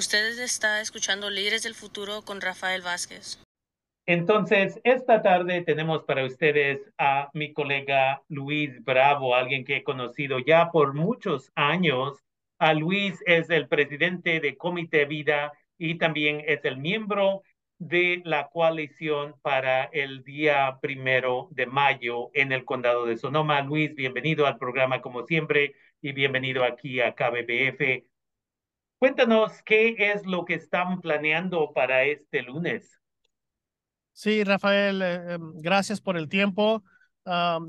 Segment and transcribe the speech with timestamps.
[0.00, 3.38] Ustedes está escuchando Líderes del Futuro con Rafael Vázquez.
[4.06, 10.38] Entonces, esta tarde tenemos para ustedes a mi colega Luis Bravo, alguien que he conocido
[10.38, 12.16] ya por muchos años.
[12.58, 17.42] A Luis es el presidente de Comité Vida y también es el miembro
[17.78, 23.60] de la coalición para el día primero de mayo en el condado de Sonoma.
[23.60, 28.09] Luis, bienvenido al programa como siempre y bienvenido aquí a KBBF.
[29.00, 33.00] Cuéntanos qué es lo que están planeando para este lunes.
[34.12, 36.84] Sí, Rafael, eh, em, gracias por el tiempo.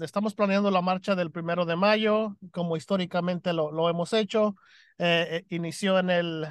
[0.01, 4.55] estamos planeando la marcha del primero de mayo, como históricamente lo, lo hemos hecho.
[4.97, 6.45] Eh, eh, inició en el,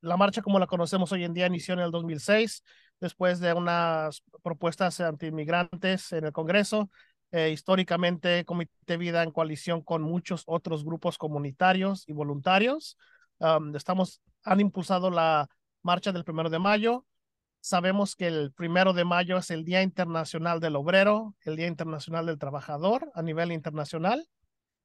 [0.00, 2.62] la marcha como la conocemos hoy en día inició en el 2006,
[3.00, 6.88] después de unas propuestas antiinmigrantes en el Congreso.
[7.32, 12.96] históricamente, Comité Vida en coalición con muchos otros grupos comunitarios y voluntarios
[13.74, 15.48] estamos, han impulsado la
[15.82, 17.06] marcha del primero de mayo.
[17.60, 22.26] Sabemos que el primero de mayo es el Día Internacional del Obrero, el Día Internacional
[22.26, 24.26] del Trabajador a nivel internacional.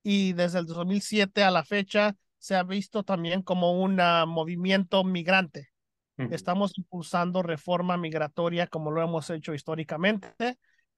[0.04, 3.96] Y desde el 2007 a la fecha se ha visto también como un
[4.28, 5.70] movimiento migrante.
[6.18, 10.34] Estamos impulsando reforma migratoria como lo hemos hecho históricamente.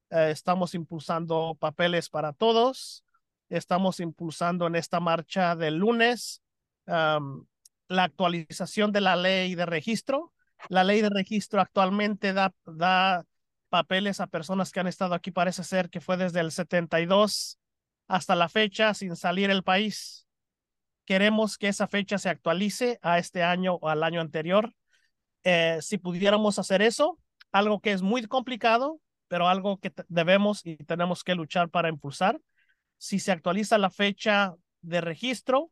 [0.09, 3.03] Eh, estamos impulsando papeles para todos.
[3.49, 6.43] Estamos impulsando en esta marcha del lunes
[6.87, 10.33] la actualización de la ley de registro.
[10.69, 13.25] La ley de registro actualmente da, da
[13.69, 17.59] papeles a personas que han estado aquí, parece ser que fue desde el 72
[18.07, 20.27] hasta la fecha sin salir del país.
[21.05, 24.73] Queremos que esa fecha se actualice a este año o al año anterior.
[25.43, 27.19] Eh, si pudiéramos hacer eso,
[27.51, 32.39] algo que es muy complicado, pero algo que debemos y tenemos que luchar para impulsar.
[32.97, 35.71] Si se actualiza la fecha de registro,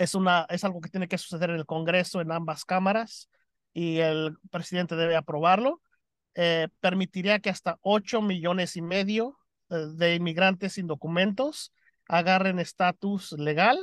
[0.00, 3.28] es, una, es algo que tiene que suceder en el Congreso, en ambas cámaras,
[3.74, 5.82] y el presidente debe aprobarlo.
[6.34, 9.38] Eh, permitiría que hasta 8 millones y medio
[9.68, 11.74] eh, de inmigrantes sin documentos
[12.08, 13.78] agarren estatus legal,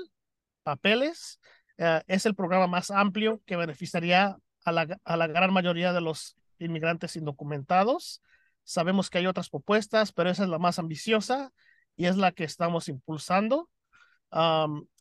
[0.64, 1.40] papeles.
[1.78, 6.02] Eh, es el programa más amplio que beneficiaría a la, a la gran mayoría de
[6.02, 8.24] los inmigrantes indocumentados.
[8.64, 11.54] Sabemos que hay otras propuestas, pero esa es la más ambiciosa
[11.96, 13.70] y es la que estamos impulsando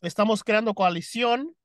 [0.01, 1.55] estamos creando coalición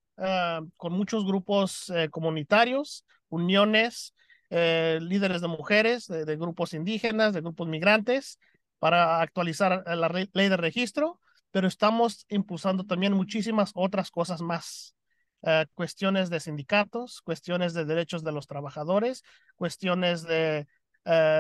[0.76, 4.14] con muchos grupos eh, comunitarios, uniones,
[4.50, 8.38] eh, líderes de mujeres, de, grupos indígenas, de grupos migrantes,
[8.78, 14.94] para actualizar la ley de registro, pero estamos impulsando también muchísimas otras cosas más.
[15.44, 19.22] Eh, cuestiones de sindicatos, cuestiones de derechos de los trabajadores,
[19.56, 20.66] cuestiones de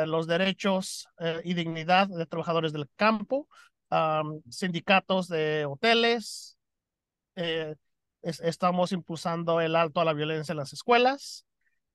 [0.06, 1.06] los derechos
[1.44, 3.46] y dignidad de trabajadores del campo,
[4.48, 6.58] sindicatos de hoteles.
[7.36, 7.74] Eh,
[8.22, 11.44] estamos impulsando el alto a la violencia en las escuelas.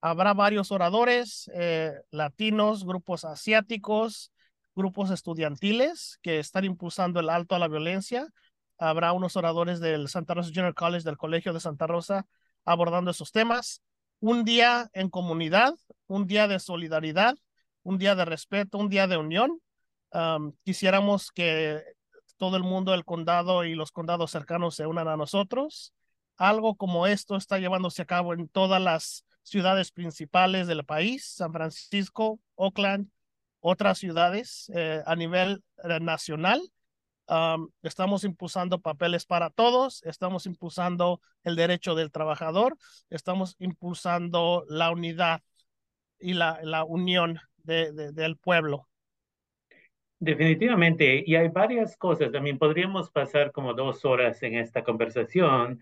[0.02, 4.32] Habrá varios oradores eh, latinos, grupos asiáticos,
[4.76, 8.28] grupos estudiantiles que están impulsando el alto a la violencia.
[8.78, 12.28] Habrá unos oradores del Santa Rosa Junior College, del Colegio de Santa Rosa,
[12.64, 13.82] abordando esos temas.
[14.20, 15.74] Un día en comunidad,
[16.06, 17.36] un día de solidaridad,
[17.82, 19.62] un día de respeto, un día de unión
[20.64, 21.84] quisiéramos que
[22.38, 25.94] todo el mundo del condado y los condados cercanos se unan a nosotros.
[26.38, 31.52] Algo como esto está llevándose a cabo en todas las ciudades principales del país, San
[31.52, 33.10] Francisco, Oakland,
[33.60, 36.62] otras ciudades eh, a nivel eh, nacional.
[37.82, 42.78] estamos impulsando papeles para todos, estamos impulsando el derecho del trabajador,
[43.10, 45.42] estamos impulsando la unidad
[46.20, 48.88] y la, la unión del pueblo.
[50.20, 52.32] Definitivamente, y hay varias cosas.
[52.32, 55.80] También podríamos pasar como dos horas en esta conversación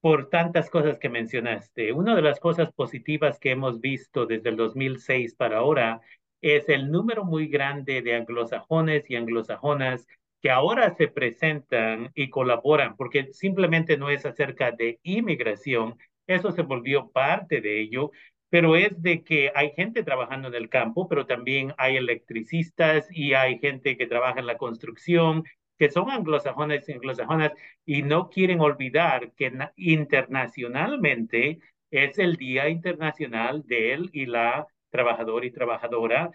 [0.00, 1.92] por tantas cosas que mencionaste.
[1.92, 6.00] Una de las cosas positivas que hemos visto desde el 2006 para ahora
[6.40, 10.06] es el número muy grande de anglosajones y anglosajonas
[10.42, 15.96] que ahora se presentan y colaboran, porque simplemente no es acerca de inmigración,
[16.26, 18.10] eso se volvió parte de ello,
[18.54, 23.34] pero es de que hay gente trabajando en el campo, pero también hay electricistas y
[23.34, 25.42] hay gente que trabaja en la construcción,
[25.76, 27.50] que son anglosajones anglosajonas
[27.84, 31.58] y no quieren olvidar que internacionalmente
[31.90, 36.30] es el Día Internacional de él y la trabajador y trabajadora,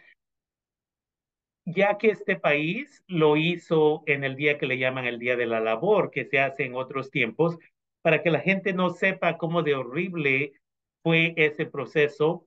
[1.63, 5.45] ya que este país lo hizo en el día que le llaman el Día de
[5.45, 7.57] la Labor, que se hace en otros tiempos,
[8.01, 10.58] para que la gente no sepa cómo de horrible
[11.03, 12.45] fue ese proceso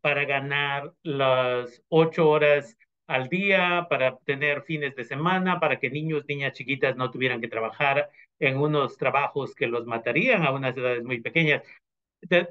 [0.00, 2.76] para ganar las ocho horas
[3.06, 7.48] al día, para tener fines de semana, para que niños, niñas chiquitas no tuvieran que
[7.48, 11.62] trabajar en unos trabajos que los matarían a unas edades muy pequeñas.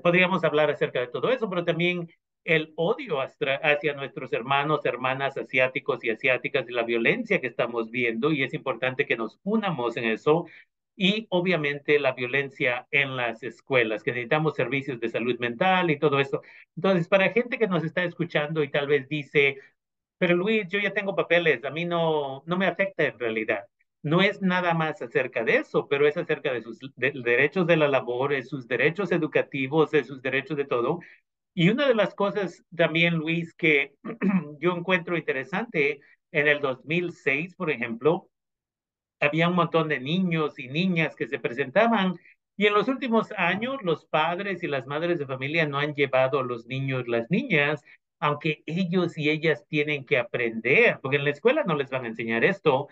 [0.04, 2.08] podríamos hablar acerca de todo eso, pero también
[2.44, 8.32] el odio hacia nuestros hermanos, hermanas asiáticos y asiáticas y la violencia que estamos viendo
[8.32, 10.46] y es importante que nos unamos en eso
[10.96, 16.20] y obviamente la violencia en las escuelas, que necesitamos servicios de salud mental y todo
[16.20, 16.42] eso.
[16.76, 19.58] Entonces, para gente que nos está escuchando y tal vez dice,
[20.18, 23.66] pero Luis, yo ya tengo papeles, a mí no, no me afecta en realidad.
[24.04, 27.88] No es nada más acerca de eso, pero es acerca de sus derechos de la
[27.88, 31.00] labor, de sus derechos educativos, de sus derechos de todo.
[31.54, 33.94] Y una de las cosas también, Luis, que
[34.60, 36.02] yo encuentro interesante,
[36.32, 38.30] en el 2006, por ejemplo,
[39.24, 42.20] había un montón de niños y niñas que se presentaban
[42.56, 46.40] y en los últimos años los padres y las madres de familia no han llevado
[46.40, 47.84] a los niños, las niñas,
[48.20, 52.10] aunque ellos y ellas tienen que aprender, porque en la escuela no les van a
[52.10, 52.88] enseñar esto,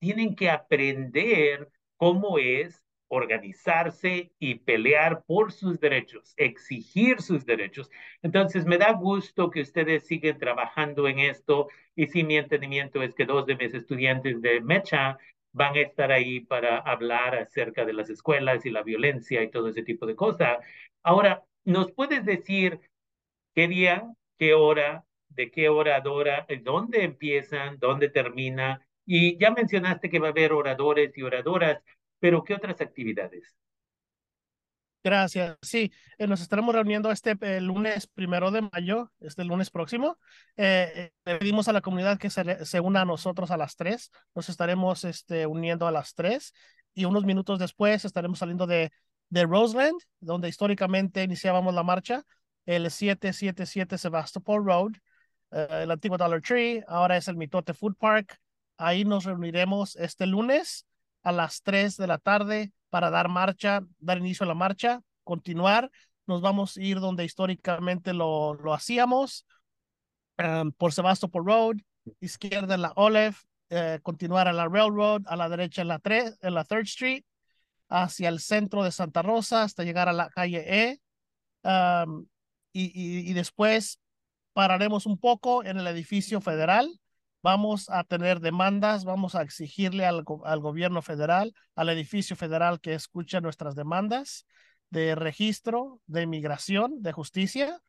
[0.00, 7.90] tienen que aprender cómo es organizarse y pelear por sus derechos, exigir sus derechos.
[8.22, 13.14] Entonces, me da gusto que ustedes siguen trabajando en esto y si mi entendimiento es
[13.14, 15.18] que dos de mis estudiantes de Mecha
[15.54, 19.68] van a estar ahí para hablar acerca de las escuelas y la violencia y todo
[19.68, 20.58] ese tipo de cosas.
[21.02, 22.80] Ahora, ¿nos puedes decir
[23.54, 24.04] qué día,
[24.38, 28.86] qué hora, de qué oradora, dónde empiezan, dónde termina?
[29.06, 31.82] Y ya mencionaste que va a haber oradores y oradoras,
[32.18, 33.56] pero ¿qué otras actividades?
[35.04, 35.58] Gracias.
[35.60, 40.18] Sí, eh, nos estaremos reuniendo este eh, lunes primero de mayo, este lunes próximo.
[40.56, 44.10] Eh, le pedimos a la comunidad que se, se, una a nosotros a las tres.
[44.34, 46.54] Nos estaremos este, uniendo a las tres
[46.94, 48.92] y unos minutos después estaremos saliendo de,
[49.28, 52.24] de Roseland, donde históricamente iniciábamos la marcha,
[52.64, 54.92] el 777 Sebastopol Road,
[55.50, 58.38] el antiguo Dollar Tree, ahora es el Mitote Food Park.
[58.78, 60.86] Ahí nos reuniremos este lunes
[61.22, 65.90] a las 3 de la tarde para dar marcha, dar inicio a la marcha, continuar.
[66.28, 69.48] Nos vamos a ir donde históricamente lo, lo hacíamos,
[70.38, 71.76] um, por Sebastopol Road,
[72.20, 73.34] izquierda en la Olive,
[73.70, 77.24] eh, continuar a la Railroad, a la derecha en la, en la Third Street,
[77.88, 81.00] hacia el centro de Santa Rosa hasta llegar a la calle E.
[81.64, 82.28] Um,
[82.72, 83.98] y, y, y después
[84.52, 86.88] pararemos un poco en el edificio federal
[87.44, 92.94] vamos a tener demandas, vamos a exigirle al, al, gobierno federal, al edificio federal que
[92.94, 94.46] escuche nuestras demandas
[94.88, 97.82] de registro, de inmigración, de justicia.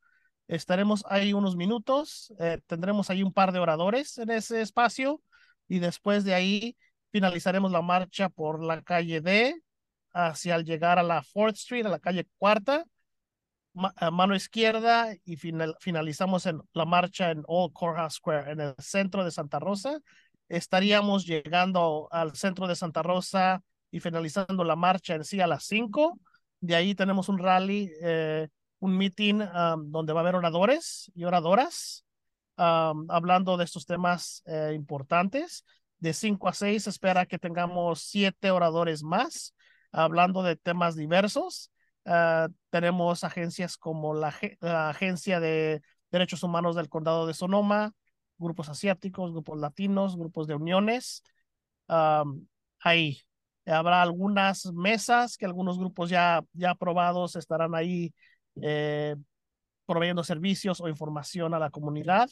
[0.49, 5.21] Estaremos ahí unos minutos, eh, tendremos ahí un par de oradores en ese espacio
[5.69, 6.77] y después de ahí
[7.13, 9.55] finalizaremos la marcha por la calle D
[10.11, 12.83] hacia el llegar a la Fourth Street, a la calle Cuarta,
[13.97, 18.75] a mano izquierda y final, finalizamos en la marcha en Old Courthouse Square, en el
[18.79, 19.99] centro de Santa Rosa.
[20.47, 23.61] Estaríamos llegando al centro de Santa Rosa
[23.91, 26.19] y finalizando la marcha en sí a las 5.
[26.59, 28.47] De ahí tenemos un rally, eh,
[28.79, 32.05] un meeting um, donde va a haber oradores y oradoras
[32.57, 35.65] um, hablando de estos temas eh, importantes.
[35.97, 39.53] De 5 a 6 espera que tengamos siete oradores más
[39.91, 41.71] hablando de temas diversos
[42.05, 45.81] Uh, tenemos agencias como la, Agencia de
[46.11, 47.93] Derechos Humanos del Condado de Sonoma,
[48.37, 51.23] grupos asiáticos, grupos latinos, grupos de uniones.
[51.87, 52.45] Um,
[52.79, 53.21] ahí
[53.65, 58.13] habrá algunas mesas que algunos grupos ya, ya aprobados estarán ahí
[58.61, 59.15] eh,
[59.85, 62.29] proveyendo servicios o información a la comunidad.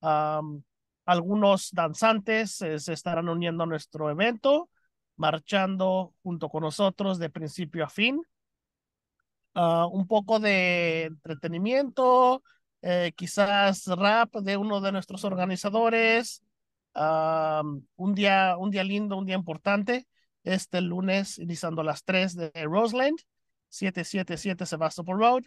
[0.00, 0.62] Um,
[1.06, 4.70] algunos danzantes eh, se estarán uniendo a nuestro evento,
[5.16, 8.22] marchando junto con nosotros de principio a fin.
[9.54, 12.42] Uh, un poco de entretenimiento,
[12.82, 16.42] eh, quizás rap de uno de nuestros organizadores,
[16.96, 17.62] uh,
[17.94, 20.08] un, día, un día lindo, un día importante,
[20.42, 23.16] este lunes iniciando las 3 de Roseland,
[23.68, 25.42] 777 Sebastopol Road.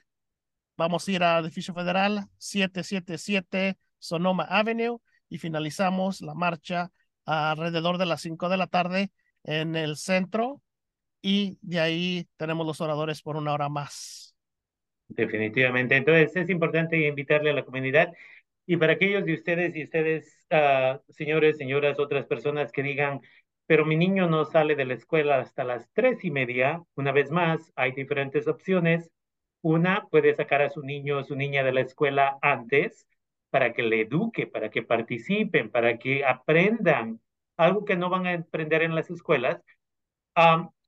[0.77, 6.91] Vamos a ir al edificio federal 777 Sonoma Avenue y finalizamos la marcha
[7.25, 9.11] alrededor de las 5 de la tarde
[9.43, 10.61] en el centro
[11.29, 14.33] y de ahí tenemos los oradores por una hora más.
[15.09, 15.97] Definitivamente.
[15.97, 18.13] Entonces es importante invitarle a la comunidad
[18.65, 23.19] y para aquellos de ustedes y ustedes, uh, señores, señoras, otras personas que digan,
[23.65, 27.29] pero mi niño no sale de la escuela hasta las tres y media, una vez
[27.29, 29.11] más, hay diferentes opciones.
[29.61, 33.05] Una, puede sacar a su niño o su niña de la escuela antes
[33.49, 37.19] para que le eduque, para que participen, para que aprendan
[37.57, 39.61] algo que no van a aprender en las escuelas.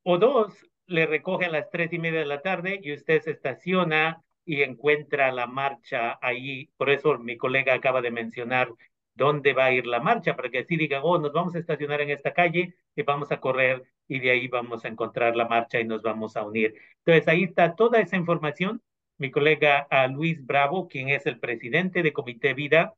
[0.02, 3.32] O dos, le recoge a las tres y media de la tarde y usted se
[3.32, 6.70] estaciona y encuentra la marcha ahí.
[6.76, 8.70] Por eso mi colega acaba de mencionar
[9.14, 12.00] dónde va a ir la marcha, para que así digan, oh, nos vamos a estacionar
[12.00, 15.78] en esta calle y vamos a correr y de ahí vamos a encontrar la marcha
[15.80, 16.74] y nos vamos a unir.
[17.04, 18.82] Entonces ahí está toda esa información
[19.20, 22.94] mi colega Luis Bravo, quien es el presidente de Comité Vida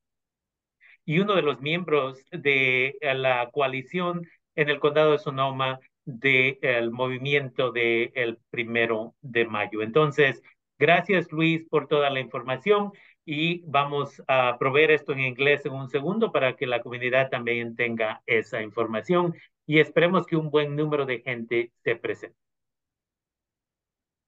[1.04, 7.72] y uno de los miembros de la coalición en el condado de Sonoma del movimiento
[7.72, 9.82] del el primero de mayo.
[9.82, 10.42] Entonces,
[10.78, 12.92] gracias Luis por toda la información
[13.24, 17.76] y vamos a proveer esto en inglés en un segundo para que la comunidad también
[17.76, 19.34] tenga esa información
[19.66, 22.36] y esperemos que un buen número de gente se presente.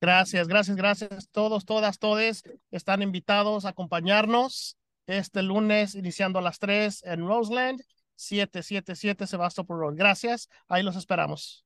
[0.01, 1.29] Gracias, gracias, gracias.
[1.31, 4.77] Todos, todas, todes están invitados a acompañarnos
[5.07, 7.81] este lunes iniciando a las 3 en Roseland,
[8.17, 9.95] 777 Sebastopol Road.
[9.97, 11.65] Gracias, ahí los esperamos.